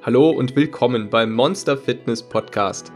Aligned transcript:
Hallo 0.00 0.30
und 0.30 0.54
willkommen 0.54 1.10
beim 1.10 1.32
Monster 1.32 1.76
Fitness 1.76 2.22
Podcast. 2.22 2.92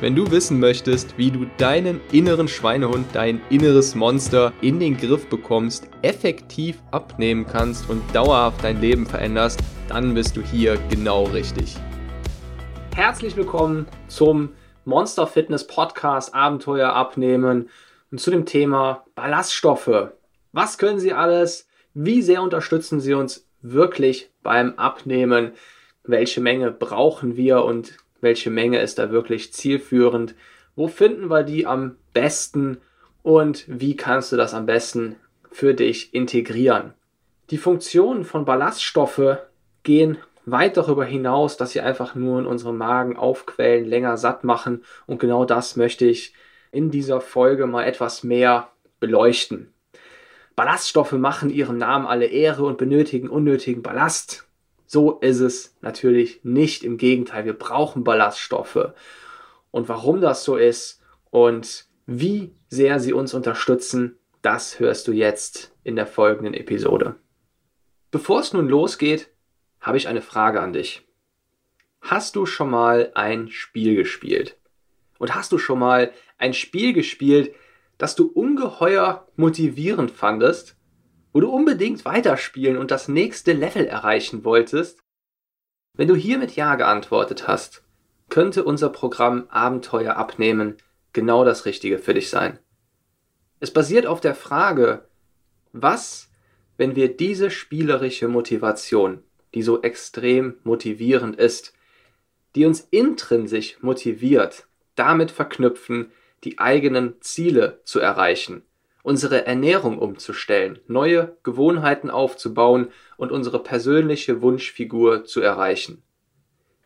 Wenn 0.00 0.16
du 0.16 0.30
wissen 0.30 0.58
möchtest, 0.58 1.18
wie 1.18 1.30
du 1.30 1.44
deinen 1.58 2.00
inneren 2.12 2.48
Schweinehund, 2.48 3.06
dein 3.12 3.42
inneres 3.50 3.94
Monster 3.94 4.54
in 4.62 4.80
den 4.80 4.96
Griff 4.96 5.28
bekommst, 5.28 5.90
effektiv 6.00 6.82
abnehmen 6.92 7.46
kannst 7.46 7.90
und 7.90 8.02
dauerhaft 8.14 8.64
dein 8.64 8.80
Leben 8.80 9.04
veränderst, 9.04 9.60
dann 9.86 10.14
bist 10.14 10.34
du 10.34 10.40
hier 10.40 10.78
genau 10.88 11.24
richtig. 11.24 11.76
Herzlich 12.96 13.36
willkommen 13.36 13.86
zum 14.08 14.48
Monster 14.86 15.26
Fitness 15.26 15.66
Podcast 15.66 16.34
Abenteuer 16.34 16.94
abnehmen 16.94 17.68
und 18.10 18.18
zu 18.18 18.30
dem 18.30 18.46
Thema 18.46 19.04
Ballaststoffe. 19.14 20.08
Was 20.52 20.78
können 20.78 20.98
sie 20.98 21.12
alles? 21.12 21.68
Wie 21.92 22.22
sehr 22.22 22.40
unterstützen 22.40 22.98
sie 22.98 23.12
uns 23.12 23.46
wirklich 23.60 24.30
beim 24.42 24.78
Abnehmen? 24.78 25.52
Welche 26.04 26.40
Menge 26.40 26.70
brauchen 26.70 27.36
wir 27.36 27.64
und 27.64 27.96
welche 28.20 28.50
Menge 28.50 28.80
ist 28.80 28.98
da 28.98 29.10
wirklich 29.10 29.52
zielführend? 29.52 30.34
Wo 30.74 30.88
finden 30.88 31.28
wir 31.28 31.42
die 31.42 31.66
am 31.66 31.96
besten 32.12 32.78
und 33.22 33.64
wie 33.68 33.96
kannst 33.96 34.32
du 34.32 34.36
das 34.36 34.54
am 34.54 34.66
besten 34.66 35.16
für 35.50 35.74
dich 35.74 36.14
integrieren? 36.14 36.94
Die 37.50 37.58
Funktionen 37.58 38.24
von 38.24 38.44
Ballaststoffe 38.44 39.38
gehen 39.82 40.18
weit 40.44 40.76
darüber 40.76 41.04
hinaus, 41.04 41.56
dass 41.56 41.72
sie 41.72 41.80
einfach 41.80 42.14
nur 42.14 42.40
in 42.40 42.46
unserem 42.46 42.78
Magen 42.78 43.16
aufquellen, 43.16 43.84
länger 43.84 44.16
satt 44.16 44.44
machen 44.44 44.84
und 45.06 45.20
genau 45.20 45.44
das 45.44 45.76
möchte 45.76 46.04
ich 46.06 46.34
in 46.72 46.90
dieser 46.90 47.20
Folge 47.20 47.66
mal 47.66 47.84
etwas 47.84 48.24
mehr 48.24 48.68
beleuchten. 48.98 49.72
Ballaststoffe 50.56 51.12
machen 51.12 51.50
ihrem 51.50 51.78
Namen 51.78 52.06
alle 52.06 52.26
Ehre 52.26 52.64
und 52.64 52.78
benötigen 52.78 53.28
unnötigen 53.28 53.82
Ballast. 53.82 54.46
So 54.92 55.12
ist 55.20 55.40
es 55.40 55.74
natürlich 55.80 56.44
nicht. 56.44 56.84
Im 56.84 56.98
Gegenteil, 56.98 57.46
wir 57.46 57.54
brauchen 57.54 58.04
Ballaststoffe. 58.04 58.92
Und 59.70 59.88
warum 59.88 60.20
das 60.20 60.44
so 60.44 60.56
ist 60.56 61.00
und 61.30 61.86
wie 62.04 62.54
sehr 62.68 63.00
sie 63.00 63.14
uns 63.14 63.32
unterstützen, 63.32 64.18
das 64.42 64.80
hörst 64.80 65.08
du 65.08 65.12
jetzt 65.12 65.74
in 65.82 65.96
der 65.96 66.06
folgenden 66.06 66.52
Episode. 66.52 67.14
Bevor 68.10 68.40
es 68.40 68.52
nun 68.52 68.68
losgeht, 68.68 69.30
habe 69.80 69.96
ich 69.96 70.08
eine 70.08 70.20
Frage 70.20 70.60
an 70.60 70.74
dich. 70.74 71.08
Hast 72.02 72.36
du 72.36 72.44
schon 72.44 72.68
mal 72.68 73.12
ein 73.14 73.48
Spiel 73.48 73.94
gespielt? 73.94 74.58
Und 75.18 75.34
hast 75.34 75.52
du 75.52 75.56
schon 75.56 75.78
mal 75.78 76.12
ein 76.36 76.52
Spiel 76.52 76.92
gespielt, 76.92 77.54
das 77.96 78.14
du 78.14 78.26
ungeheuer 78.26 79.26
motivierend 79.36 80.10
fandest, 80.10 80.76
wo 81.32 81.40
du 81.40 81.50
unbedingt 81.50 82.04
weiterspielen 82.04 82.76
und 82.76 82.90
das 82.90 83.08
nächste 83.08 83.52
Level 83.52 83.86
erreichen 83.86 84.44
wolltest? 84.44 85.02
Wenn 85.94 86.08
du 86.08 86.14
hier 86.14 86.38
mit 86.38 86.56
Ja 86.56 86.76
geantwortet 86.76 87.48
hast, 87.48 87.82
könnte 88.28 88.64
unser 88.64 88.88
Programm 88.88 89.46
Abenteuer 89.48 90.16
abnehmen 90.16 90.76
genau 91.12 91.44
das 91.44 91.66
Richtige 91.66 91.98
für 91.98 92.14
dich 92.14 92.30
sein. 92.30 92.58
Es 93.60 93.70
basiert 93.70 94.06
auf 94.06 94.20
der 94.20 94.34
Frage, 94.34 95.06
was, 95.72 96.30
wenn 96.76 96.96
wir 96.96 97.16
diese 97.16 97.50
spielerische 97.50 98.28
Motivation, 98.28 99.22
die 99.54 99.62
so 99.62 99.82
extrem 99.82 100.56
motivierend 100.64 101.36
ist, 101.36 101.74
die 102.54 102.64
uns 102.64 102.80
intrinsisch 102.90 103.78
motiviert, 103.82 104.66
damit 104.94 105.30
verknüpfen, 105.30 106.10
die 106.44 106.58
eigenen 106.58 107.20
Ziele 107.20 107.80
zu 107.84 108.00
erreichen, 108.00 108.62
unsere 109.02 109.46
Ernährung 109.46 109.98
umzustellen, 109.98 110.80
neue 110.86 111.36
Gewohnheiten 111.42 112.10
aufzubauen 112.10 112.90
und 113.16 113.32
unsere 113.32 113.62
persönliche 113.62 114.42
Wunschfigur 114.42 115.24
zu 115.24 115.40
erreichen. 115.40 116.02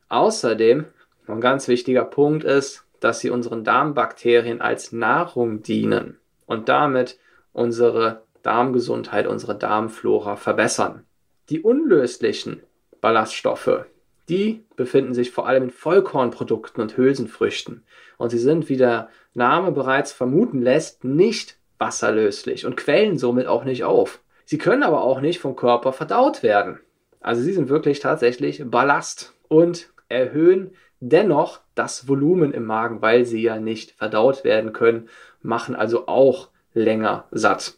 Außerdem, 0.10 0.86
ein 1.28 1.42
ganz 1.42 1.68
wichtiger 1.68 2.06
Punkt 2.06 2.46
ist, 2.46 2.86
dass 3.02 3.20
sie 3.20 3.30
unseren 3.30 3.64
Darmbakterien 3.64 4.62
als 4.62 4.92
Nahrung 4.92 5.62
dienen 5.62 6.18
und 6.46 6.70
damit 6.70 7.20
unsere 7.52 8.24
Darmgesundheit, 8.42 9.28
unsere 9.28 9.58
Darmflora 9.58 10.38
verbessern. 10.38 11.04
Die 11.50 11.62
unlöslichen 11.62 12.62
Ballaststoffe, 13.02 13.86
die 14.30 14.64
befinden 14.76 15.14
sich 15.14 15.32
vor 15.32 15.48
allem 15.48 15.64
in 15.64 15.72
Vollkornprodukten 15.72 16.82
und 16.82 16.98
Hülsenfrüchten. 16.98 17.84
Und 18.18 18.30
sie 18.30 18.40
sind, 18.40 18.70
wie 18.70 18.78
der 18.78 19.10
Name 19.38 19.72
bereits 19.72 20.12
vermuten 20.12 20.62
lässt, 20.62 21.04
nicht 21.04 21.58
wasserlöslich 21.78 22.66
und 22.66 22.76
quellen 22.76 23.18
somit 23.18 23.46
auch 23.48 23.64
nicht 23.64 23.84
auf. 23.84 24.20
Sie 24.46 24.58
können 24.58 24.84
aber 24.84 25.04
auch 25.04 25.22
nicht 25.22 25.40
vom 25.40 25.56
Körper 25.56 25.94
verdaut 25.94 26.42
werden. 26.42 26.80
Also 27.22 27.42
sie 27.44 27.54
sind 27.54 27.70
wirklich 27.70 28.00
tatsächlich 28.00 28.64
Ballast 28.66 29.36
und 29.48 29.94
erhöhen 30.10 30.72
dennoch 31.00 31.62
das 31.76 32.08
Volumen 32.08 32.52
im 32.52 32.66
Magen, 32.66 33.02
weil 33.02 33.26
sie 33.26 33.42
ja 33.42 33.60
nicht 33.60 33.92
verdaut 33.92 34.44
werden 34.44 34.74
können, 34.74 35.10
machen 35.42 35.76
also 35.76 36.08
auch 36.08 36.50
länger 36.74 37.26
satt. 37.30 37.78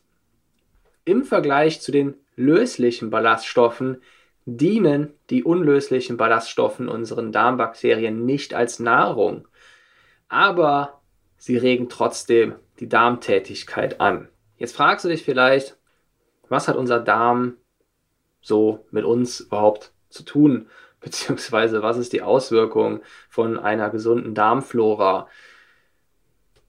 Im 1.03 1.24
Vergleich 1.24 1.81
zu 1.81 1.92
den 1.92 2.14
löslichen 2.38 3.09
Ballaststoffen 3.09 4.02
dienen 4.46 5.14
die 5.30 5.44
unlöslichen 5.44 6.16
Ballaststoffe 6.16 6.80
unseren 6.80 7.34
Darmbakterien 7.34 8.25
nicht 8.25 8.53
als 8.53 8.80
Nahrung, 8.80 9.48
aber 10.30 10.99
sie 11.39 11.57
regen 11.57 11.89
trotzdem 11.89 12.53
die 12.80 12.88
Darmtätigkeit 12.88 14.00
an. 14.00 14.30
Jetzt 14.57 14.75
fragst 14.75 15.06
du 15.06 15.09
dich 15.09 15.24
vielleicht, 15.24 15.77
was 16.47 16.68
hat 16.68 16.75
unser 16.75 17.00
Darm 17.00 17.56
so 18.41 18.86
mit 18.91 19.06
uns 19.06 19.39
überhaupt 19.39 19.91
zu 20.09 20.21
tun? 20.24 20.69
Beziehungsweise 21.01 21.81
was 21.81 21.97
ist 21.97 22.13
die 22.13 22.21
Auswirkung 22.21 23.01
von 23.30 23.57
einer 23.57 23.89
gesunden 23.89 24.36
Darmflora? 24.36 25.27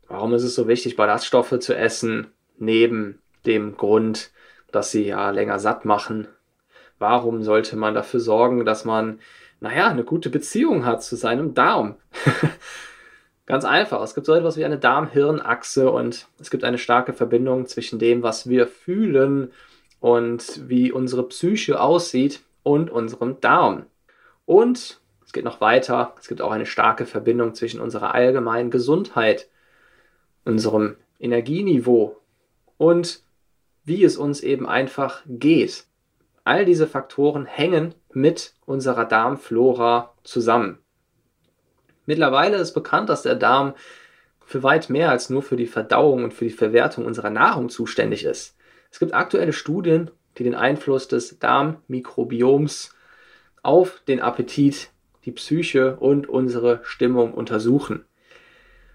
Warum 0.08 0.32
ist 0.32 0.44
es 0.44 0.54
so 0.54 0.68
wichtig, 0.68 0.96
Ballaststoffe 0.96 1.58
zu 1.58 1.76
essen, 1.76 2.28
neben 2.56 3.20
dem 3.44 3.76
Grund, 3.76 4.30
dass 4.70 4.90
sie 4.90 5.04
ja 5.04 5.30
länger 5.30 5.58
satt 5.58 5.84
machen, 5.84 6.28
Warum 7.00 7.42
sollte 7.42 7.76
man 7.76 7.94
dafür 7.94 8.20
sorgen, 8.20 8.66
dass 8.66 8.84
man, 8.84 9.20
naja, 9.58 9.88
eine 9.88 10.04
gute 10.04 10.28
Beziehung 10.28 10.84
hat 10.84 11.02
zu 11.02 11.16
seinem 11.16 11.54
Darm? 11.54 11.96
Ganz 13.50 13.64
einfach. 13.64 14.00
Es 14.02 14.14
gibt 14.14 14.28
so 14.28 14.34
etwas 14.34 14.56
wie 14.56 14.64
eine 14.64 14.78
Darm-Hirn-Achse 14.78 15.90
und 15.90 16.28
es 16.38 16.52
gibt 16.52 16.62
eine 16.62 16.78
starke 16.78 17.12
Verbindung 17.12 17.66
zwischen 17.66 17.98
dem, 17.98 18.22
was 18.22 18.48
wir 18.48 18.68
fühlen 18.68 19.50
und 19.98 20.68
wie 20.68 20.92
unsere 20.92 21.26
Psyche 21.26 21.80
aussieht 21.80 22.42
und 22.62 22.90
unserem 22.90 23.40
Darm. 23.40 23.86
Und 24.46 25.00
Es 25.24 25.32
geht 25.32 25.42
noch 25.42 25.60
weiter. 25.60 26.14
Es 26.20 26.28
gibt 26.28 26.42
auch 26.42 26.52
eine 26.52 26.64
starke 26.64 27.06
Verbindung 27.06 27.56
zwischen 27.56 27.80
unserer 27.80 28.14
allgemeinen 28.14 28.70
Gesundheit, 28.70 29.48
unserem 30.44 30.94
Energieniveau 31.18 32.20
und 32.78 33.20
wie 33.84 34.04
es 34.04 34.16
uns 34.16 34.44
eben 34.44 34.68
einfach 34.68 35.22
geht. 35.26 35.86
All 36.44 36.64
diese 36.64 36.86
Faktoren 36.86 37.46
hängen 37.46 37.96
mit 38.12 38.54
unserer 38.64 39.06
Darmflora 39.06 40.14
zusammen. 40.22 40.79
Mittlerweile 42.10 42.56
ist 42.56 42.72
bekannt, 42.72 43.08
dass 43.08 43.22
der 43.22 43.36
Darm 43.36 43.74
für 44.44 44.64
weit 44.64 44.90
mehr 44.90 45.10
als 45.10 45.30
nur 45.30 45.44
für 45.44 45.54
die 45.54 45.68
Verdauung 45.68 46.24
und 46.24 46.34
für 46.34 46.44
die 46.44 46.50
Verwertung 46.50 47.06
unserer 47.06 47.30
Nahrung 47.30 47.68
zuständig 47.68 48.24
ist. 48.24 48.56
Es 48.90 48.98
gibt 48.98 49.14
aktuelle 49.14 49.52
Studien, 49.52 50.10
die 50.36 50.42
den 50.42 50.56
Einfluss 50.56 51.06
des 51.06 51.38
Darmmikrobioms 51.38 52.96
auf 53.62 54.02
den 54.08 54.20
Appetit, 54.20 54.90
die 55.24 55.30
Psyche 55.30 55.94
und 56.00 56.28
unsere 56.28 56.80
Stimmung 56.82 57.32
untersuchen. 57.32 58.04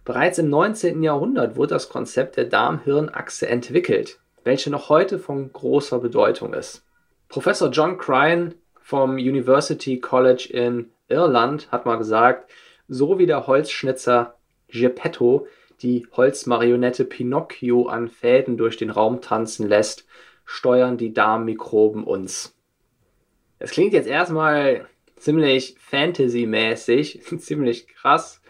Bereits 0.03 0.37
im 0.37 0.49
19. 0.49 1.01
Jahrhundert 1.01 1.55
wurde 1.55 1.75
das 1.75 1.87
Konzept 1.87 2.35
der 2.35 2.43
Darm-Hirn-Achse 2.43 3.47
entwickelt, 3.47 4.19
welche 4.43 4.69
noch 4.69 4.89
heute 4.89 5.19
von 5.19 5.53
großer 5.53 5.99
Bedeutung 5.99 6.53
ist. 6.53 6.83
Professor 7.29 7.69
John 7.69 7.97
Crine 7.97 8.55
vom 8.81 9.13
University 9.13 10.01
College 10.01 10.49
in 10.51 10.91
Irland 11.07 11.71
hat 11.71 11.85
mal 11.85 11.95
gesagt, 11.95 12.51
so 12.87 13.19
wie 13.19 13.25
der 13.25 13.47
Holzschnitzer 13.47 14.37
Geppetto 14.67 15.47
die 15.81 16.07
Holzmarionette 16.15 17.05
Pinocchio 17.05 17.87
an 17.87 18.07
Fäden 18.07 18.57
durch 18.57 18.77
den 18.77 18.89
Raum 18.89 19.21
tanzen 19.21 19.67
lässt, 19.67 20.07
steuern 20.45 20.97
die 20.97 21.13
Darmmikroben 21.13 22.03
uns. 22.03 22.55
Es 23.59 23.71
klingt 23.71 23.93
jetzt 23.93 24.07
erstmal 24.07 24.87
ziemlich 25.17 25.75
Fantasy-mäßig, 25.79 27.21
ziemlich 27.39 27.87
krass, 27.87 28.41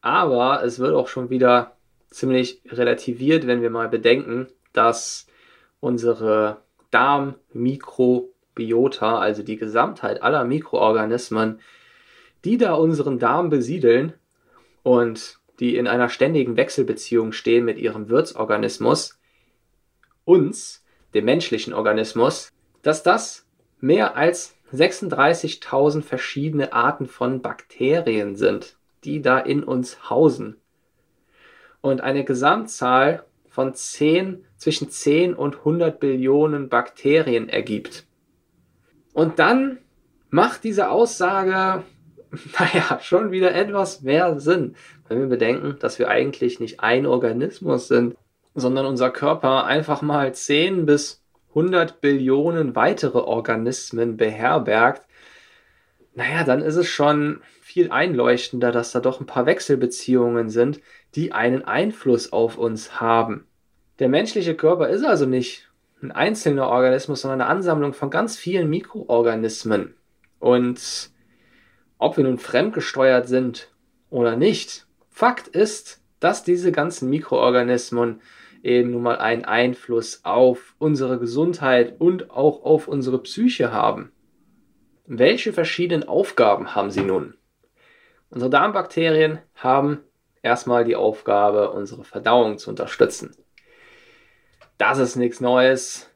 aber 0.00 0.62
es 0.64 0.78
wird 0.78 0.94
auch 0.94 1.08
schon 1.08 1.28
wieder 1.30 1.76
ziemlich 2.10 2.62
relativiert, 2.66 3.46
wenn 3.46 3.62
wir 3.62 3.70
mal 3.70 3.88
bedenken, 3.88 4.48
dass 4.72 5.26
unsere 5.80 6.58
Darmmikrobiota, 6.90 9.18
also 9.18 9.42
die 9.42 9.56
Gesamtheit 9.56 10.22
aller 10.22 10.44
Mikroorganismen, 10.44 11.60
die 12.44 12.58
da 12.58 12.74
unseren 12.74 13.18
Darm 13.18 13.48
besiedeln 13.48 14.14
und 14.82 15.38
die 15.60 15.76
in 15.76 15.86
einer 15.86 16.08
ständigen 16.08 16.56
Wechselbeziehung 16.56 17.32
stehen 17.32 17.64
mit 17.64 17.78
ihrem 17.78 18.08
Wirtsorganismus, 18.08 19.18
uns, 20.24 20.84
dem 21.14 21.24
menschlichen 21.24 21.72
Organismus, 21.72 22.50
dass 22.82 23.02
das 23.02 23.46
mehr 23.80 24.16
als 24.16 24.56
36.000 24.72 26.02
verschiedene 26.02 26.72
Arten 26.72 27.06
von 27.06 27.40
Bakterien 27.40 28.34
sind, 28.34 28.76
die 29.04 29.22
da 29.22 29.38
in 29.38 29.62
uns 29.62 30.10
hausen. 30.10 30.56
Und 31.80 32.00
eine 32.00 32.24
Gesamtzahl 32.24 33.24
von 33.48 33.74
10, 33.74 34.44
zwischen 34.56 34.90
10 34.90 35.34
und 35.34 35.58
100 35.58 36.00
Billionen 36.00 36.68
Bakterien 36.68 37.48
ergibt. 37.48 38.06
Und 39.12 39.38
dann 39.38 39.78
macht 40.30 40.64
diese 40.64 40.90
Aussage 40.90 41.84
naja, 42.58 42.98
schon 43.02 43.30
wieder 43.30 43.54
etwas 43.54 44.02
mehr 44.02 44.38
Sinn, 44.40 44.76
wenn 45.08 45.20
wir 45.20 45.26
bedenken, 45.26 45.76
dass 45.80 45.98
wir 45.98 46.08
eigentlich 46.08 46.60
nicht 46.60 46.80
ein 46.80 47.06
Organismus 47.06 47.88
sind, 47.88 48.16
sondern 48.54 48.86
unser 48.86 49.10
Körper 49.10 49.64
einfach 49.64 50.02
mal 50.02 50.34
10 50.34 50.86
bis 50.86 51.22
100 51.50 52.00
Billionen 52.00 52.74
weitere 52.74 53.18
Organismen 53.18 54.16
beherbergt, 54.16 55.06
naja, 56.14 56.44
dann 56.44 56.62
ist 56.62 56.76
es 56.76 56.88
schon 56.88 57.40
viel 57.60 57.90
einleuchtender, 57.90 58.70
dass 58.70 58.92
da 58.92 59.00
doch 59.00 59.20
ein 59.20 59.26
paar 59.26 59.46
Wechselbeziehungen 59.46 60.48
sind, 60.48 60.80
die 61.16 61.32
einen 61.32 61.64
Einfluss 61.64 62.32
auf 62.32 62.56
uns 62.56 63.00
haben. 63.00 63.46
Der 63.98 64.08
menschliche 64.08 64.54
Körper 64.54 64.88
ist 64.88 65.04
also 65.04 65.26
nicht 65.26 65.68
ein 66.02 66.12
einzelner 66.12 66.68
Organismus, 66.68 67.22
sondern 67.22 67.40
eine 67.40 67.50
Ansammlung 67.50 67.94
von 67.94 68.10
ganz 68.10 68.36
vielen 68.36 68.70
Mikroorganismen. 68.70 69.94
Und 70.38 71.10
ob 72.04 72.18
wir 72.18 72.24
nun 72.24 72.36
fremdgesteuert 72.36 73.26
sind 73.26 73.70
oder 74.10 74.36
nicht, 74.36 74.86
Fakt 75.08 75.48
ist, 75.48 76.02
dass 76.20 76.44
diese 76.44 76.70
ganzen 76.70 77.08
Mikroorganismen 77.08 78.20
eben 78.62 78.90
nun 78.90 79.02
mal 79.02 79.16
einen 79.16 79.46
Einfluss 79.46 80.20
auf 80.22 80.74
unsere 80.78 81.18
Gesundheit 81.18 81.98
und 81.98 82.30
auch 82.30 82.62
auf 82.62 82.88
unsere 82.88 83.22
Psyche 83.22 83.72
haben. 83.72 84.12
Welche 85.06 85.54
verschiedenen 85.54 86.06
Aufgaben 86.06 86.74
haben 86.74 86.90
sie 86.90 87.00
nun? 87.00 87.38
Unsere 88.28 88.50
Darmbakterien 88.50 89.38
haben 89.54 90.00
erstmal 90.42 90.84
die 90.84 90.96
Aufgabe, 90.96 91.70
unsere 91.70 92.04
Verdauung 92.04 92.58
zu 92.58 92.68
unterstützen. 92.68 93.34
Das 94.76 94.98
ist 94.98 95.16
nichts 95.16 95.40
Neues. 95.40 96.10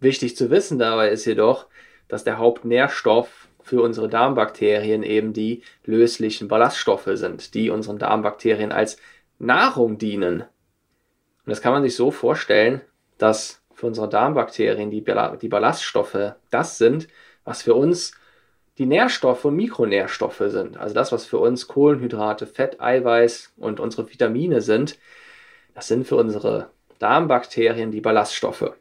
Wichtig 0.00 0.34
zu 0.34 0.48
wissen 0.48 0.78
dabei 0.78 1.10
ist 1.10 1.26
jedoch, 1.26 1.66
dass 2.08 2.24
der 2.24 2.38
Hauptnährstoff 2.38 3.39
für 3.70 3.82
unsere 3.82 4.08
Darmbakterien 4.08 5.04
eben 5.04 5.32
die 5.32 5.62
löslichen 5.84 6.48
Ballaststoffe 6.48 7.08
sind, 7.12 7.54
die 7.54 7.70
unseren 7.70 8.00
Darmbakterien 8.00 8.72
als 8.72 8.96
Nahrung 9.38 9.96
dienen. 9.96 10.40
Und 10.40 10.48
das 11.46 11.60
kann 11.60 11.72
man 11.72 11.84
sich 11.84 11.94
so 11.94 12.10
vorstellen, 12.10 12.80
dass 13.16 13.62
für 13.72 13.86
unsere 13.86 14.08
Darmbakterien 14.08 14.90
die, 14.90 15.04
die 15.04 15.48
Ballaststoffe 15.48 16.32
das 16.50 16.78
sind, 16.78 17.06
was 17.44 17.62
für 17.62 17.74
uns 17.74 18.10
die 18.76 18.86
Nährstoffe 18.86 19.44
und 19.44 19.54
Mikronährstoffe 19.54 20.42
sind. 20.46 20.76
Also 20.76 20.92
das, 20.92 21.12
was 21.12 21.24
für 21.24 21.38
uns 21.38 21.68
Kohlenhydrate, 21.68 22.48
Fett, 22.48 22.80
Eiweiß 22.80 23.52
und 23.56 23.78
unsere 23.78 24.10
Vitamine 24.10 24.62
sind, 24.62 24.98
das 25.74 25.86
sind 25.86 26.08
für 26.08 26.16
unsere 26.16 26.70
Darmbakterien 26.98 27.92
die 27.92 28.00
Ballaststoffe. 28.00 28.72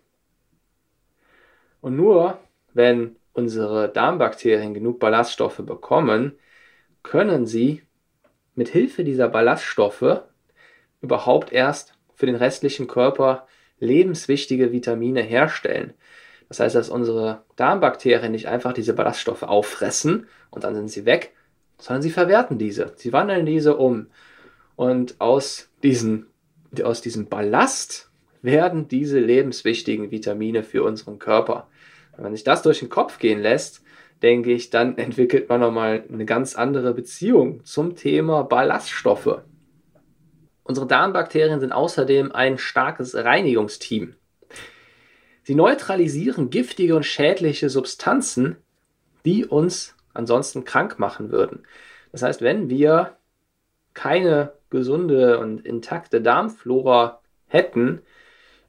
Und 1.80 1.96
nur 1.96 2.40
wenn 2.74 3.19
unsere 3.34 3.90
Darmbakterien 3.90 4.74
genug 4.74 5.00
Ballaststoffe 5.00 5.62
bekommen, 5.66 6.38
können 7.04 7.46
sie 7.46 7.84
mit 8.56 8.70
Hilfe 8.70 9.04
dieser 9.04 9.30
Ballaststoffe 9.30 10.24
überhaupt 11.02 11.52
erst 11.52 11.94
für 12.14 12.26
den 12.26 12.36
restlichen 12.36 12.88
Körper 12.88 13.48
lebenswichtige 13.80 14.72
Vitamine 14.72 15.22
herstellen. 15.22 15.94
Das 16.50 16.60
heißt, 16.60 16.76
dass 16.76 16.90
unsere 16.90 17.44
Darmbakterien 17.56 18.32
nicht 18.32 18.48
einfach 18.48 18.74
diese 18.74 18.94
Ballaststoffe 18.94 19.44
auffressen 19.44 20.28
und 20.50 20.64
dann 20.64 20.76
sind 20.76 20.90
sie 20.90 21.06
weg, 21.06 21.34
sondern 21.78 22.02
sie 22.02 22.10
verwerten 22.12 22.58
diese. 22.58 22.94
Sie 22.98 23.14
wandeln 23.14 23.46
diese 23.46 23.78
um. 23.78 24.08
Und 24.76 25.20
aus, 25.20 25.70
diesen, 25.84 26.28
aus 26.84 27.02
diesem 27.02 27.28
Ballast 27.28 28.10
werden 28.42 28.88
diese 28.88 29.20
lebenswichtigen 29.20 30.12
Vitamine 30.12 30.64
für 30.64 30.84
unseren 30.84 31.20
Körper. 31.20 31.68
Wenn 32.20 32.24
man 32.24 32.36
sich 32.36 32.44
das 32.44 32.64
durch 32.64 32.80
den 32.80 32.90
Kopf 32.90 33.18
gehen 33.18 33.40
lässt, 33.40 33.82
denke 34.22 34.52
ich, 34.52 34.70
dann 34.70 34.98
entwickelt 34.98 35.48
man 35.48 35.62
nochmal 35.62 36.04
eine 36.12 36.26
ganz 36.26 36.54
andere 36.54 36.94
Beziehung 36.94 37.64
zum 37.64 37.96
Thema 37.96 38.44
Ballaststoffe. 38.44 39.42
Unsere 40.64 40.86
Darmbakterien 40.86 41.62
sind 41.62 41.72
außerdem 41.72 42.34
ein 42.34 42.58
starkes 42.58 43.16
Reinigungsteam. 43.16 44.16
Sie 45.44 45.56
neutralisieren 45.56 46.50
giftige 46.50 46.98
und 46.98 47.06
schädliche 47.06 47.70
Substanzen, 47.70 48.58
die 49.24 49.46
uns 49.46 49.96
ansonsten 50.14 50.66
krank 50.66 51.00
machen 51.00 51.32
würden. 51.32 51.64
Das 52.12 52.22
heißt, 52.22 52.42
wenn 52.42 52.70
wir 52.70 53.16
keine 53.94 54.52
gesunde 54.70 55.40
und 55.40 55.66
intakte 55.66 56.20
Darmflora 56.20 57.22
hätten, 57.48 58.02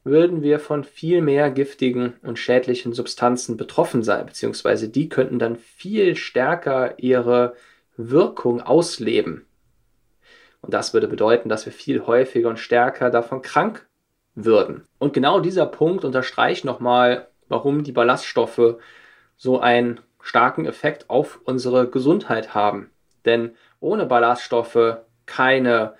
würden 0.02 0.42
wir 0.42 0.58
von 0.58 0.84
viel 0.84 1.20
mehr 1.20 1.50
giftigen 1.50 2.14
und 2.22 2.38
schädlichen 2.38 2.92
Substanzen 2.92 3.56
betroffen 3.56 4.02
sein, 4.02 4.26
beziehungsweise 4.26 4.88
die 4.88 5.08
könnten 5.08 5.38
dann 5.38 5.56
viel 5.56 6.16
stärker 6.16 6.98
ihre 6.98 7.54
Wirkung 7.96 8.62
ausleben. 8.62 9.46
Und 10.62 10.74
das 10.74 10.94
würde 10.94 11.08
bedeuten, 11.08 11.48
dass 11.48 11.66
wir 11.66 11.72
viel 11.72 12.06
häufiger 12.06 12.48
und 12.48 12.58
stärker 12.58 13.10
davon 13.10 13.42
krank 13.42 13.86
würden. 14.34 14.86
Und 14.98 15.12
genau 15.12 15.40
dieser 15.40 15.66
Punkt 15.66 16.04
unterstreicht 16.04 16.64
nochmal, 16.64 17.28
warum 17.48 17.82
die 17.82 17.92
Ballaststoffe 17.92 18.76
so 19.36 19.60
einen 19.60 20.00
starken 20.22 20.66
Effekt 20.66 21.08
auf 21.08 21.40
unsere 21.44 21.88
Gesundheit 21.88 22.54
haben. 22.54 22.90
Denn 23.24 23.54
ohne 23.80 24.06
Ballaststoffe 24.06 24.98
keine 25.26 25.94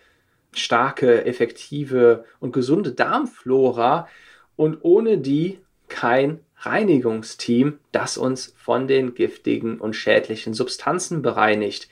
starke, 0.53 1.25
effektive 1.25 2.25
und 2.41 2.53
gesunde 2.53 2.93
Darmflora 2.93 4.09
und 4.57 4.79
ohne 4.83 5.19
die 5.19 5.59
kein 5.89 6.41
Reinigungsteam, 6.59 7.79
das 7.93 8.19
uns 8.19 8.55
von 8.57 8.87
den 8.87 9.15
giftigen 9.15 9.81
und 9.81 9.95
schädlichen 9.95 10.55
Substanzen 10.55 11.23
bereinigt, 11.23 11.89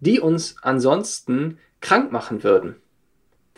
die 0.00 0.20
uns 0.20 0.56
ansonsten 0.62 1.58
krank 1.80 2.12
machen 2.12 2.42
würden. 2.42 2.76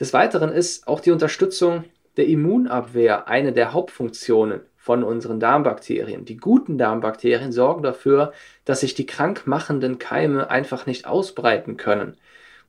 Des 0.00 0.12
Weiteren 0.12 0.50
ist 0.50 0.88
auch 0.88 1.00
die 1.00 1.10
Unterstützung 1.10 1.84
der 2.16 2.26
Immunabwehr 2.26 3.28
eine 3.28 3.52
der 3.52 3.72
Hauptfunktionen 3.72 4.60
von 4.76 5.04
unseren 5.04 5.38
Darmbakterien. 5.38 6.24
Die 6.24 6.36
guten 6.36 6.78
Darmbakterien 6.78 7.52
sorgen 7.52 7.82
dafür, 7.82 8.32
dass 8.64 8.80
sich 8.80 8.94
die 8.94 9.06
krankmachenden 9.06 9.98
Keime 9.98 10.50
einfach 10.50 10.86
nicht 10.86 11.06
ausbreiten 11.06 11.76
können 11.76 12.16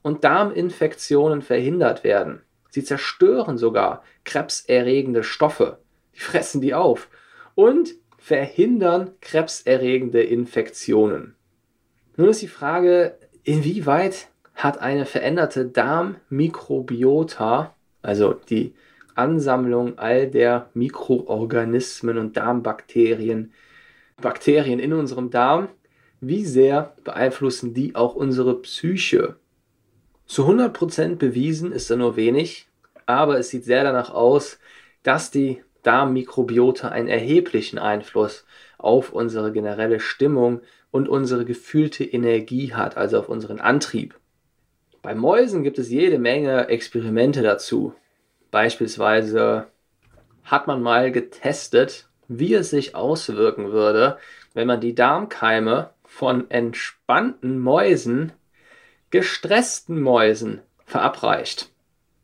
und 0.02 0.24
Darminfektionen 0.24 1.42
verhindert 1.42 2.04
werden. 2.04 2.42
Sie 2.70 2.84
zerstören 2.84 3.58
sogar 3.58 4.04
krebserregende 4.24 5.24
Stoffe. 5.24 5.80
Die 6.16 6.20
fressen 6.20 6.62
die 6.62 6.74
auf 6.74 7.10
und 7.56 7.96
verhindern 8.18 9.12
krebserregende 9.22 10.22
Infektionen. 10.22 11.36
Nun 12.16 12.30
ist 12.30 12.42
die 12.42 12.48
Frage, 12.48 13.18
inwieweit 13.44 14.28
hat 14.56 14.80
eine 14.80 15.06
veränderte 15.06 15.66
Darmmikrobiota, 15.66 17.76
also 18.02 18.34
die 18.34 18.74
Ansammlung 19.16 19.98
all 19.98 20.28
der 20.28 20.70
Mikroorganismen 20.74 22.18
und 22.18 22.38
Darmbakterien, 22.38 23.54
Bakterien 24.22 24.80
in 24.80 24.94
unserem 24.94 25.30
Darm, 25.30 25.70
wie 26.22 26.46
sehr 26.46 26.94
beeinflussen 27.04 27.74
die 27.74 27.96
auch 27.96 28.16
unsere 28.16 28.62
Psyche? 28.62 29.38
Zu 30.30 30.48
100% 30.48 31.16
bewiesen 31.16 31.72
ist 31.72 31.90
da 31.90 31.96
nur 31.96 32.16
wenig, 32.16 32.68
aber 33.08 33.40
es 33.40 33.50
sieht 33.50 33.66
sehr 33.66 33.84
danach 33.84 34.12
aus, 34.12 34.60
dass 35.02 35.32
die 35.32 35.64
Darmmikrobiota 35.82 36.90
einen 36.90 37.08
erheblichen 37.08 37.80
Einfluss 37.80 38.46
auf 38.78 39.12
unsere 39.12 39.52
generelle 39.52 40.00
Stimmung 40.00 40.62
und 40.92 41.10
unsere 41.10 41.46
gefühlte 41.46 42.04
Energie 42.04 42.76
hat, 42.76 42.96
also 42.96 43.18
auf 43.18 43.28
unseren 43.28 43.60
Antrieb. 43.60 44.20
Bei 45.02 45.16
Mäusen 45.16 45.64
gibt 45.64 45.80
es 45.80 45.90
jede 45.90 46.20
Menge 46.20 46.68
Experimente 46.68 47.42
dazu. 47.42 47.96
Beispielsweise 48.52 49.66
hat 50.44 50.68
man 50.68 50.84
mal 50.84 51.12
getestet, 51.12 52.08
wie 52.28 52.54
es 52.54 52.70
sich 52.70 52.94
auswirken 52.94 53.72
würde, 53.72 54.20
wenn 54.54 54.68
man 54.68 54.80
die 54.80 54.94
Darmkeime 54.94 55.90
von 56.04 56.52
entspannten 56.52 57.58
Mäusen 57.58 58.34
gestressten 59.12 60.00
Mäusen 60.02 60.62
verabreicht. 60.86 61.70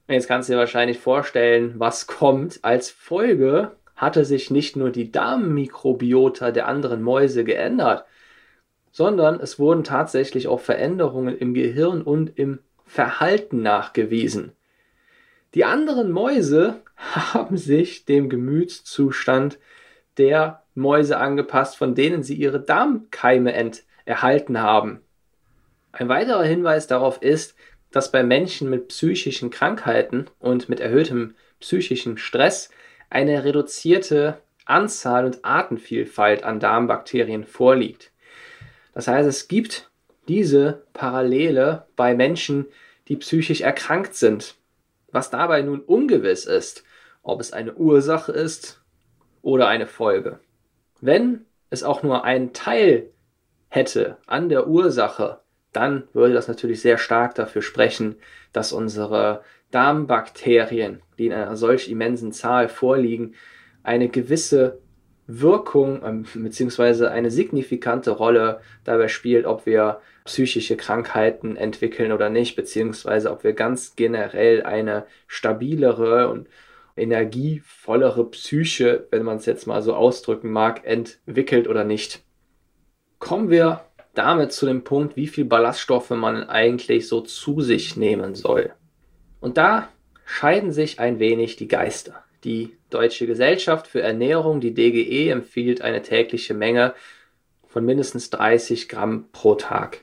Jetzt 0.07 0.27
kannst 0.27 0.49
du 0.49 0.53
dir 0.53 0.59
wahrscheinlich 0.59 0.99
vorstellen, 0.99 1.73
was 1.77 2.05
kommt. 2.05 2.59
Als 2.63 2.91
Folge 2.91 3.71
hatte 3.95 4.25
sich 4.25 4.51
nicht 4.51 4.75
nur 4.75 4.91
die 4.91 5.11
Darmmikrobiota 5.11 6.51
der 6.51 6.67
anderen 6.67 7.01
Mäuse 7.01 7.43
geändert, 7.43 8.05
sondern 8.91 9.39
es 9.39 9.57
wurden 9.57 9.83
tatsächlich 9.83 10.47
auch 10.47 10.59
Veränderungen 10.59 11.37
im 11.37 11.53
Gehirn 11.53 12.01
und 12.01 12.37
im 12.37 12.59
Verhalten 12.85 13.61
nachgewiesen. 13.61 14.51
Die 15.55 15.65
anderen 15.65 16.11
Mäuse 16.11 16.81
haben 16.95 17.57
sich 17.57 18.05
dem 18.05 18.29
Gemütszustand 18.29 19.57
der 20.17 20.63
Mäuse 20.75 21.17
angepasst, 21.17 21.77
von 21.77 21.95
denen 21.95 22.21
sie 22.21 22.35
ihre 22.35 22.59
Darmkeime 22.59 23.53
erhalten 24.05 24.61
haben. 24.61 25.01
Ein 25.97 26.09
weiterer 26.09 26.43
Hinweis 26.43 26.87
darauf 26.87 27.21
ist, 27.21 27.55
dass 27.89 28.11
bei 28.11 28.21
Menschen 28.21 28.69
mit 28.69 28.89
psychischen 28.89 29.49
Krankheiten 29.49 30.25
und 30.39 30.67
mit 30.67 30.81
erhöhtem 30.81 31.35
psychischen 31.61 32.17
Stress 32.17 32.69
eine 33.09 33.45
reduzierte 33.45 34.39
Anzahl 34.65 35.23
und 35.23 35.45
Artenvielfalt 35.45 36.43
an 36.43 36.59
Darmbakterien 36.59 37.45
vorliegt. 37.45 38.11
Das 38.93 39.07
heißt, 39.07 39.25
es 39.25 39.47
gibt 39.47 39.89
diese 40.27 40.83
Parallele 40.91 41.85
bei 41.95 42.13
Menschen, 42.13 42.65
die 43.07 43.15
psychisch 43.15 43.61
erkrankt 43.61 44.15
sind. 44.15 44.55
Was 45.13 45.29
dabei 45.29 45.61
nun 45.61 45.79
ungewiss 45.79 46.43
ist, 46.43 46.83
ob 47.23 47.39
es 47.39 47.53
eine 47.53 47.73
Ursache 47.73 48.33
ist 48.33 48.81
oder 49.41 49.69
eine 49.69 49.87
Folge. 49.87 50.39
Wenn 50.99 51.45
es 51.69 51.83
auch 51.83 52.03
nur 52.03 52.25
einen 52.25 52.51
Teil 52.51 53.11
hätte 53.69 54.17
an 54.27 54.49
der 54.49 54.67
Ursache, 54.67 55.39
dann 55.75 56.03
würde 56.13 56.33
das 56.33 56.47
natürlich 56.47 56.81
sehr 56.81 56.97
stark 56.97 57.35
dafür 57.35 57.61
sprechen, 57.61 58.15
dass 58.53 58.71
unsere 58.71 59.43
Darmbakterien, 59.71 61.01
die 61.17 61.27
in 61.27 61.33
einer 61.33 61.55
solch 61.55 61.89
immensen 61.89 62.31
Zahl 62.31 62.69
vorliegen, 62.69 63.35
eine 63.83 64.09
gewisse 64.09 64.79
Wirkung 65.27 66.01
ähm, 66.03 66.25
bzw. 66.33 67.07
eine 67.07 67.31
signifikante 67.31 68.11
Rolle 68.11 68.61
dabei 68.83 69.07
spielt, 69.07 69.45
ob 69.45 69.65
wir 69.65 70.01
psychische 70.23 70.77
Krankheiten 70.77 71.55
entwickeln 71.55 72.11
oder 72.11 72.29
nicht, 72.29 72.55
beziehungsweise 72.55 73.31
ob 73.31 73.43
wir 73.43 73.53
ganz 73.53 73.95
generell 73.95 74.63
eine 74.63 75.05
stabilere 75.27 76.29
und 76.29 76.47
energievollere 76.95 78.29
Psyche, 78.29 79.07
wenn 79.11 79.23
man 79.23 79.37
es 79.37 79.45
jetzt 79.45 79.67
mal 79.67 79.81
so 79.81 79.93
ausdrücken 79.93 80.51
mag, 80.51 80.85
entwickelt 80.85 81.67
oder 81.67 81.83
nicht. 81.83 82.23
Kommen 83.19 83.49
wir 83.49 83.84
damit 84.17 84.51
zu 84.51 84.65
dem 84.65 84.83
Punkt, 84.83 85.15
wie 85.15 85.27
viel 85.27 85.45
Ballaststoffe 85.45 86.09
man 86.11 86.49
eigentlich 86.49 87.07
so 87.07 87.21
zu 87.21 87.61
sich 87.61 87.95
nehmen 87.95 88.35
soll. 88.35 88.73
Und 89.39 89.57
da 89.57 89.89
scheiden 90.25 90.71
sich 90.71 90.99
ein 90.99 91.19
wenig 91.19 91.55
die 91.55 91.67
Geister. 91.67 92.23
Die 92.43 92.75
Deutsche 92.89 93.27
Gesellschaft 93.27 93.87
für 93.87 94.01
Ernährung, 94.01 94.61
die 94.61 94.73
DGE, 94.73 95.29
empfiehlt 95.29 95.81
eine 95.81 96.01
tägliche 96.01 96.53
Menge 96.53 96.93
von 97.67 97.85
mindestens 97.85 98.29
30 98.29 98.87
Gramm 98.87 99.25
pro 99.31 99.55
Tag. 99.55 100.01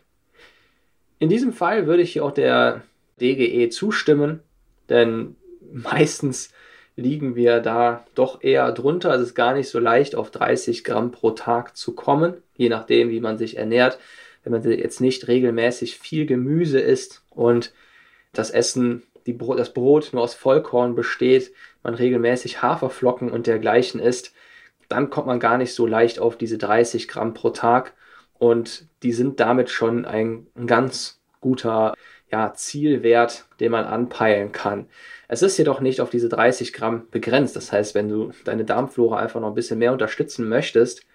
In 1.19 1.29
diesem 1.29 1.53
Fall 1.53 1.87
würde 1.87 2.03
ich 2.03 2.13
hier 2.13 2.25
auch 2.25 2.33
der 2.33 2.83
DGE 3.21 3.69
zustimmen, 3.71 4.41
denn 4.89 5.37
meistens 5.73 6.53
liegen 6.97 7.37
wir 7.37 7.61
da 7.61 8.05
doch 8.15 8.43
eher 8.43 8.73
drunter. 8.73 9.15
Es 9.15 9.23
ist 9.23 9.35
gar 9.35 9.55
nicht 9.55 9.69
so 9.69 9.79
leicht, 9.79 10.15
auf 10.15 10.31
30 10.31 10.85
Gramm 10.85 11.13
pro 11.13 11.31
Tag 11.31 11.77
zu 11.77 11.95
kommen, 11.95 12.42
je 12.57 12.69
nachdem, 12.69 13.11
wie 13.11 13.21
man 13.21 13.39
sich 13.39 13.57
ernährt. 13.57 13.99
Wenn 14.45 14.53
man 14.53 14.63
jetzt 14.65 15.01
nicht 15.01 15.29
regelmäßig 15.29 15.99
viel 15.99 16.27
Gemüse 16.27 16.81
isst 16.81 17.23
und 17.31 17.73
das 18.33 18.51
Essen 18.51 19.05
die, 19.27 19.39
das 19.39 19.73
Brot 19.73 20.11
nur 20.13 20.23
aus 20.23 20.35
Vollkorn 20.35 20.95
besteht, 20.95 21.53
man 21.83 21.95
regelmäßig 21.95 22.63
Haferflocken 22.63 23.31
und 23.31 23.47
dergleichen 23.47 24.01
isst, 24.01 24.33
dann 24.89 25.11
kommt 25.11 25.27
man 25.27 25.41
gar 25.41 25.59
nicht 25.59 25.75
so 25.75 25.87
leicht 25.87 26.19
auf 26.19 26.37
diese 26.37 26.59
30 26.59 27.09
Gramm 27.09 27.35
pro 27.35 27.51
Tag. 27.51 27.95
Und 28.39 28.89
die 29.03 29.13
sind 29.13 29.41
damit 29.41 29.71
schon 29.71 30.05
ein, 30.05 30.47
ein 30.57 30.67
ganz 30.67 31.21
guter 31.41 31.95
ja, 32.31 32.53
Zielwert, 32.55 33.47
den 33.61 33.73
man 33.73 33.85
anpeilen 33.85 34.53
kann. 34.53 34.89
Es 35.29 35.43
ist 35.43 35.57
jedoch 35.57 35.81
nicht 35.81 36.01
auf 36.01 36.11
diese 36.11 36.29
30 36.29 36.73
Gramm 36.73 37.07
begrenzt. 37.11 37.57
Das 37.57 37.73
heißt, 37.73 37.95
wenn 37.95 38.09
du 38.09 38.33
deine 38.45 38.65
Darmflora 38.65 39.19
einfach 39.19 39.41
noch 39.41 39.49
ein 39.49 39.55
bisschen 39.55 39.79
mehr 39.79 39.93
unterstützen 39.93 40.49
möchtest, 40.49 41.07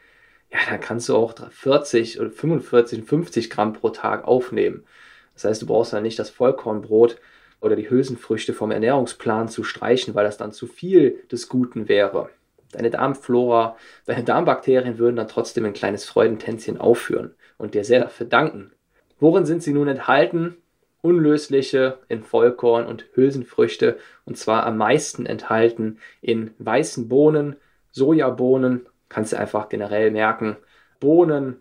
ja, 0.51 0.60
dann 0.70 0.80
kannst 0.80 1.10
du 1.10 1.16
auch 1.16 1.34
40 1.50 2.20
oder 2.20 2.30
45, 2.30 3.04
50 3.04 3.50
Gramm 3.50 3.74
pro 3.74 3.89
Tag 3.89 4.25
aufnehmen. 4.25 4.86
Das 5.34 5.46
heißt, 5.46 5.62
du 5.62 5.66
brauchst 5.68 5.94
dann 5.94 6.04
nicht 6.04 6.18
das 6.18 6.30
Vollkornbrot, 6.30 7.18
oder 7.62 7.75
die 7.75 7.89
Hülsenfrüchte 7.89 8.54
vom 8.54 8.72
Ernährungsplan 8.72 9.48
zu 9.48 9.63
streichen, 9.63 10.16
weil 10.16 10.25
das 10.25 10.38
dann 10.38 10.51
zu 10.51 10.68
viel 10.68 11.24
des 11.32 11.50
Guten 11.50 11.89
wäre. 11.89 12.30
Deine 12.72 12.89
Darmflora, 12.89 13.77
deine 14.06 14.24
Darmbakterien 14.24 14.98
würden 14.98 15.16
dann 15.16 15.27
trotzdem 15.27 15.66
ein 15.66 15.74
kleines 15.74 16.06
Freudentänzchen 16.06 16.77
aufführen 16.77 17.34
und 17.58 17.74
dir 17.74 17.84
sehr 17.84 18.01
dafür 18.01 18.27
danken. 18.27 18.72
Worin 19.20 19.46
sind 19.46 19.63
sie 19.63 19.74
nun 19.74 19.88
enthalten? 19.88 20.58
Unlösliche 21.01 22.00
in 22.10 22.24
Vollkorn 22.24 22.86
und 22.86 23.06
Hülsenfrüchte 23.13 23.98
und 24.25 24.38
zwar 24.38 24.66
am 24.66 24.77
meisten 24.77 25.25
enthalten 25.25 26.00
in 26.22 26.51
weißen 26.60 27.08
Bohnen, 27.08 27.56
Sojabohnen, 27.92 28.88
kannst 29.10 29.34
du 29.34 29.38
einfach 29.38 29.70
generell 29.70 30.12
merken, 30.12 30.58
Bohnen 31.00 31.58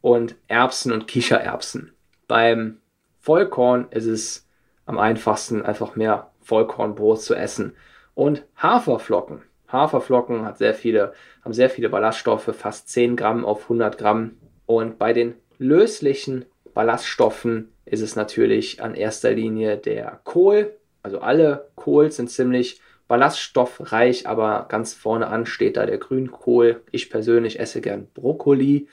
und 0.00 0.36
Erbsen 0.48 0.92
und 0.92 1.06
Kichererbsen. 1.06 1.92
Beim 2.26 2.78
Vollkorn 3.20 3.88
ist 3.90 4.06
es 4.06 4.48
am 4.86 4.98
einfachsten 4.98 5.62
einfach 5.62 5.96
mehr 5.96 6.30
Vollkornbrot 6.40 7.22
zu 7.22 7.34
essen. 7.34 7.74
Und 8.14 8.44
Haferflocken. 8.56 9.42
Haferflocken 9.70 10.44
hat 10.44 10.58
sehr 10.58 10.74
viele, 10.74 11.12
haben 11.44 11.52
sehr 11.52 11.70
viele 11.70 11.88
Ballaststoffe, 11.88 12.50
fast 12.56 12.88
10 12.88 13.16
Gramm 13.16 13.44
auf 13.44 13.64
100 13.64 13.98
Gramm. 13.98 14.36
Und 14.66 14.98
bei 14.98 15.12
den 15.12 15.34
löslichen 15.58 16.44
Ballaststoffen 16.74 17.72
ist 17.84 18.00
es 18.00 18.16
natürlich 18.16 18.82
an 18.82 18.94
erster 18.94 19.30
Linie 19.30 19.76
der 19.76 20.20
Kohl. 20.24 20.76
Also 21.02 21.20
alle 21.20 21.70
Kohl 21.76 22.10
sind 22.10 22.30
ziemlich 22.30 22.80
ballaststoffreich, 23.10 24.28
aber 24.28 24.66
ganz 24.68 24.94
vorne 24.94 25.26
an 25.26 25.44
steht 25.44 25.76
da 25.76 25.84
der 25.84 25.98
Grünkohl. 25.98 26.84
Ich 26.92 27.10
persönlich 27.10 27.58
esse 27.58 27.80
gern 27.80 28.06
Brokkoli. 28.14 28.86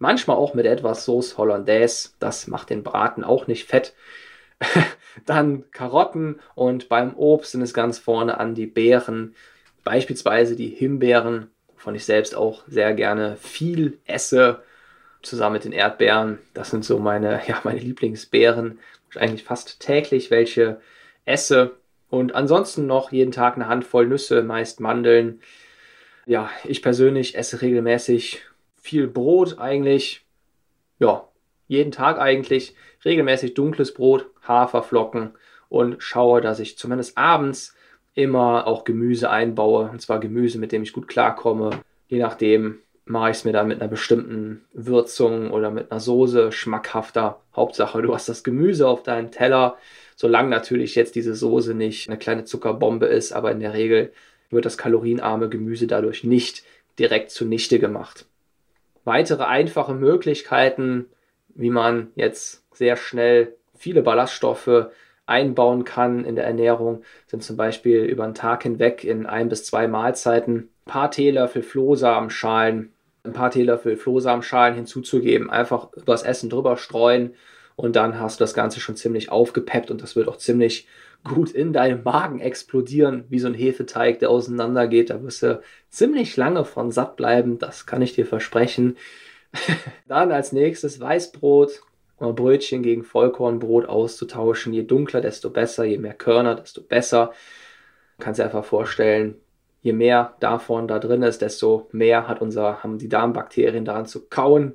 Manchmal 0.00 0.38
auch 0.38 0.54
mit 0.54 0.66
etwas 0.66 1.04
Sauce 1.04 1.38
Hollandaise. 1.38 2.10
Das 2.18 2.48
macht 2.48 2.70
den 2.70 2.82
Braten 2.82 3.22
auch 3.22 3.46
nicht 3.46 3.68
fett. 3.68 3.94
Dann 5.24 5.70
Karotten 5.70 6.40
und 6.56 6.88
beim 6.88 7.14
Obst 7.14 7.52
sind 7.52 7.62
es 7.62 7.72
ganz 7.72 8.00
vorne 8.00 8.40
an 8.40 8.56
die 8.56 8.66
Beeren, 8.66 9.36
beispielsweise 9.84 10.56
die 10.56 10.68
Himbeeren, 10.68 11.48
wovon 11.76 11.94
ich 11.94 12.04
selbst 12.04 12.34
auch 12.34 12.64
sehr 12.66 12.92
gerne 12.92 13.36
viel 13.36 13.98
esse, 14.04 14.64
zusammen 15.22 15.54
mit 15.54 15.64
den 15.64 15.72
Erdbeeren. 15.72 16.40
Das 16.54 16.70
sind 16.70 16.84
so 16.84 16.98
meine, 16.98 17.40
ja, 17.46 17.60
meine 17.62 17.78
Lieblingsbeeren. 17.78 18.80
Ich 19.12 19.20
eigentlich 19.20 19.44
fast 19.44 19.78
täglich 19.78 20.32
welche 20.32 20.80
esse. 21.24 21.76
Und 22.10 22.34
ansonsten 22.34 22.86
noch 22.86 23.12
jeden 23.12 23.32
Tag 23.32 23.54
eine 23.54 23.68
Handvoll 23.68 24.06
Nüsse, 24.06 24.42
meist 24.42 24.80
Mandeln. 24.80 25.40
Ja, 26.26 26.50
ich 26.64 26.82
persönlich 26.82 27.36
esse 27.36 27.62
regelmäßig 27.62 28.42
viel 28.76 29.06
Brot 29.06 29.58
eigentlich. 29.58 30.26
Ja, 30.98 31.28
jeden 31.68 31.92
Tag 31.92 32.18
eigentlich. 32.18 32.74
Regelmäßig 33.04 33.54
dunkles 33.54 33.94
Brot, 33.94 34.26
Haferflocken 34.46 35.32
und 35.68 36.02
schaue, 36.02 36.40
dass 36.40 36.58
ich 36.58 36.76
zumindest 36.76 37.16
abends 37.16 37.74
immer 38.14 38.66
auch 38.66 38.84
Gemüse 38.84 39.30
einbaue. 39.30 39.88
Und 39.88 40.02
zwar 40.02 40.18
Gemüse, 40.18 40.58
mit 40.58 40.72
dem 40.72 40.82
ich 40.82 40.92
gut 40.92 41.08
klarkomme. 41.08 41.70
Je 42.08 42.18
nachdem 42.18 42.80
mache 43.04 43.30
ich 43.30 43.38
es 43.38 43.44
mir 43.44 43.52
dann 43.52 43.68
mit 43.68 43.80
einer 43.80 43.90
bestimmten 43.90 44.64
Würzung 44.72 45.50
oder 45.52 45.70
mit 45.70 45.90
einer 45.90 46.00
Soße 46.00 46.52
schmackhafter. 46.52 47.40
Hauptsache, 47.54 48.02
du 48.02 48.14
hast 48.14 48.28
das 48.28 48.44
Gemüse 48.44 48.88
auf 48.88 49.02
deinem 49.02 49.30
Teller. 49.30 49.76
Solange 50.20 50.50
natürlich 50.50 50.96
jetzt 50.96 51.14
diese 51.14 51.34
Soße 51.34 51.72
nicht 51.72 52.06
eine 52.06 52.18
kleine 52.18 52.44
Zuckerbombe 52.44 53.06
ist, 53.06 53.32
aber 53.32 53.52
in 53.52 53.60
der 53.60 53.72
Regel 53.72 54.12
wird 54.50 54.66
das 54.66 54.76
kalorienarme 54.76 55.48
Gemüse 55.48 55.86
dadurch 55.86 56.24
nicht 56.24 56.62
direkt 56.98 57.30
zunichte 57.30 57.78
gemacht. 57.78 58.26
Weitere 59.04 59.44
einfache 59.44 59.94
Möglichkeiten, 59.94 61.06
wie 61.54 61.70
man 61.70 62.08
jetzt 62.16 62.62
sehr 62.74 62.96
schnell 62.96 63.54
viele 63.74 64.02
Ballaststoffe 64.02 64.90
einbauen 65.24 65.86
kann 65.86 66.26
in 66.26 66.36
der 66.36 66.44
Ernährung, 66.44 67.02
sind 67.26 67.42
zum 67.42 67.56
Beispiel 67.56 68.00
über 68.00 68.26
den 68.26 68.34
Tag 68.34 68.64
hinweg 68.64 69.04
in 69.04 69.24
ein 69.24 69.48
bis 69.48 69.64
zwei 69.64 69.88
Mahlzeiten 69.88 70.54
ein 70.56 70.84
paar 70.84 71.10
Teelöffel 71.10 71.62
Flohsamenschalen, 71.62 72.92
ein 73.24 73.32
paar 73.32 73.50
Teelöffel 73.50 73.96
Flohsamenschalen 73.96 74.74
hinzuzugeben, 74.74 75.48
einfach 75.48 75.90
übers 75.94 76.24
Essen 76.24 76.50
drüber 76.50 76.76
streuen 76.76 77.32
und 77.80 77.96
dann 77.96 78.20
hast 78.20 78.38
du 78.38 78.42
das 78.42 78.52
Ganze 78.52 78.78
schon 78.78 78.96
ziemlich 78.96 79.32
aufgepeppt 79.32 79.90
und 79.90 80.02
das 80.02 80.14
wird 80.14 80.28
auch 80.28 80.36
ziemlich 80.36 80.86
gut 81.24 81.50
in 81.50 81.72
deinem 81.72 82.02
Magen 82.02 82.38
explodieren, 82.38 83.24
wie 83.30 83.38
so 83.38 83.46
ein 83.46 83.54
Hefeteig, 83.54 84.18
der 84.18 84.28
auseinandergeht. 84.28 85.08
Da 85.08 85.22
wirst 85.22 85.42
du 85.42 85.62
ziemlich 85.88 86.36
lange 86.36 86.66
von 86.66 86.90
satt 86.90 87.16
bleiben, 87.16 87.58
das 87.58 87.86
kann 87.86 88.02
ich 88.02 88.12
dir 88.12 88.26
versprechen. 88.26 88.98
dann 90.08 90.30
als 90.30 90.52
nächstes 90.52 91.00
Weißbrot, 91.00 91.80
Brötchen 92.18 92.82
gegen 92.82 93.02
Vollkornbrot 93.02 93.86
auszutauschen. 93.86 94.74
Je 94.74 94.82
dunkler, 94.82 95.22
desto 95.22 95.48
besser, 95.48 95.84
je 95.84 95.96
mehr 95.96 96.12
Körner, 96.12 96.56
desto 96.56 96.82
besser. 96.82 97.32
Du 98.18 98.24
kannst 98.24 98.40
dir 98.40 98.44
einfach 98.44 98.66
vorstellen, 98.66 99.36
je 99.80 99.94
mehr 99.94 100.36
davon 100.40 100.86
da 100.86 100.98
drin 100.98 101.22
ist, 101.22 101.40
desto 101.40 101.88
mehr 101.92 102.28
hat 102.28 102.42
unser, 102.42 102.82
haben 102.82 102.98
die 102.98 103.08
Darmbakterien 103.08 103.86
daran 103.86 104.04
zu 104.04 104.28
kauen. 104.28 104.74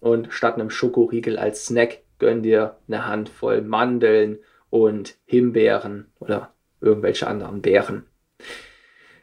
Und 0.00 0.34
statt 0.34 0.56
einem 0.56 0.68
Schokoriegel 0.68 1.38
als 1.38 1.64
Snack 1.64 2.02
gönn 2.22 2.42
dir 2.44 2.76
eine 2.86 3.08
Handvoll 3.08 3.62
Mandeln 3.62 4.38
und 4.70 5.16
Himbeeren 5.24 6.06
oder 6.20 6.54
irgendwelche 6.80 7.26
anderen 7.26 7.62
Beeren. 7.62 8.06